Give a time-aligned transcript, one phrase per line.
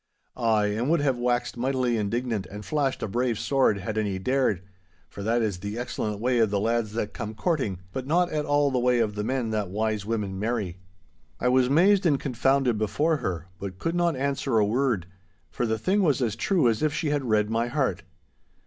[0.35, 4.63] Ay, and would have waxed mightily indignant and flashed a brave sword had any dared,
[5.07, 8.71] for that is the excellent way of the lads that come courting—but not at all
[8.71, 10.77] the way of the men that wise women marry.'
[11.39, 15.05] I was mazed and confounded before her, but could not answer a word,
[15.51, 18.01] for the thing was as true as if she had read my heart.